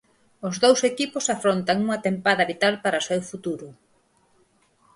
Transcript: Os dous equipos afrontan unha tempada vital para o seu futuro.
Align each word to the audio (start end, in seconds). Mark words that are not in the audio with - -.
Os 0.47 0.55
dous 0.63 0.79
equipos 0.91 1.25
afrontan 1.35 1.77
unha 1.85 2.01
tempada 2.07 2.47
vital 2.51 2.73
para 2.83 3.01
o 3.01 3.05
seu 3.09 3.21
futuro. 3.31 3.67